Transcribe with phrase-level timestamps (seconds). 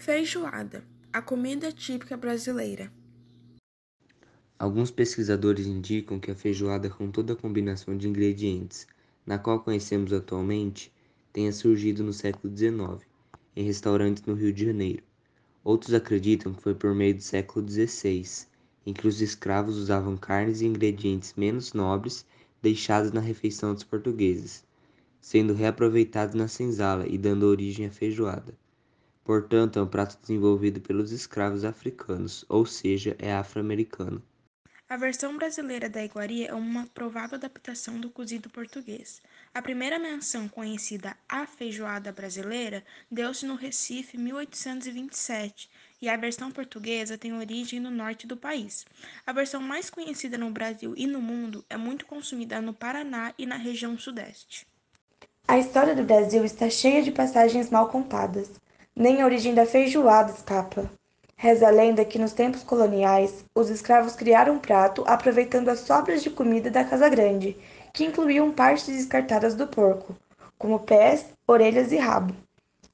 [0.00, 2.90] Feijoada, a comida típica brasileira.
[4.56, 8.86] Alguns pesquisadores indicam que a feijoada com toda a combinação de ingredientes,
[9.26, 10.92] na qual conhecemos atualmente,
[11.32, 13.04] tenha surgido no século XIX,
[13.56, 15.02] em restaurantes no Rio de Janeiro.
[15.64, 18.46] Outros acreditam que foi por meio do século XVI,
[18.86, 22.24] em que os escravos usavam carnes e ingredientes menos nobres
[22.62, 24.64] deixados na refeição dos portugueses,
[25.20, 28.54] sendo reaproveitados na senzala e dando origem à feijoada.
[29.28, 34.22] Portanto, é um prato desenvolvido pelos escravos africanos, ou seja, é afro-americano.
[34.88, 39.20] A versão brasileira da iguaria é uma provável adaptação do cozido português.
[39.52, 45.68] A primeira menção conhecida à feijoada brasileira deu-se no Recife em 1827,
[46.00, 48.86] e a versão portuguesa tem origem no norte do país.
[49.26, 53.44] A versão mais conhecida no Brasil e no mundo é muito consumida no Paraná e
[53.44, 54.66] na região sudeste.
[55.46, 58.50] A história do Brasil está cheia de passagens mal contadas.
[59.00, 60.90] Nem a origem da feijoada escapa.
[61.36, 66.20] Reza a lenda que nos tempos coloniais, os escravos criaram um prato aproveitando as sobras
[66.20, 67.56] de comida da Casa Grande,
[67.92, 70.16] que incluíam partes descartadas do porco,
[70.58, 72.34] como pés, orelhas e rabo.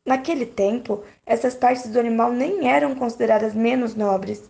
[0.05, 4.43] Naquele tempo, essas partes do animal nem eram consideradas menos nobres.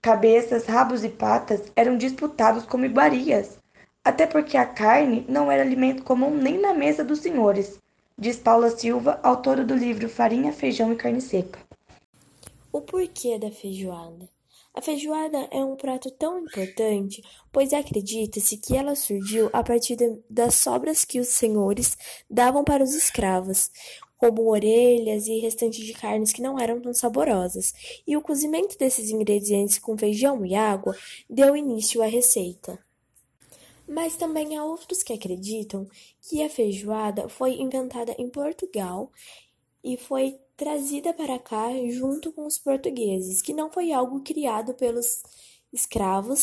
[0.00, 3.58] Cabeças, rabos e patas eram disputados como iguarias,
[4.04, 7.80] até porque a carne não era alimento comum nem na mesa dos senhores,
[8.20, 11.58] diz Paula Silva, autora do livro Farinha, Feijão e Carne Seca.
[12.70, 14.28] O porquê da feijoada?
[14.74, 19.96] A feijoada é um prato tão importante, pois acredita-se que ela surgiu a partir
[20.28, 21.96] das sobras que os senhores
[22.30, 23.70] davam para os escravos,
[24.18, 27.72] como orelhas e restantes de carnes que não eram tão saborosas,
[28.06, 30.94] e o cozimento desses ingredientes com feijão e água
[31.28, 32.78] deu início à receita.
[33.92, 35.84] Mas também há outros que acreditam
[36.22, 39.10] que a feijoada foi inventada em Portugal
[39.82, 45.24] e foi trazida para cá junto com os portugueses, que não foi algo criado pelos
[45.72, 46.38] escravos,